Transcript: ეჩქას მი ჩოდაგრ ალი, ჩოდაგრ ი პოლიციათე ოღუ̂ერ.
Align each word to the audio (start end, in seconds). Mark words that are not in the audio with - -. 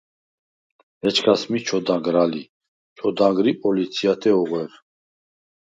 ეჩქას 1.07 1.41
მი 1.51 1.59
ჩოდაგრ 1.67 2.15
ალი, 2.23 2.43
ჩოდაგრ 2.97 3.45
ი 3.51 3.53
პოლიციათე 3.63 4.29
ოღუ̂ერ. 4.41 4.71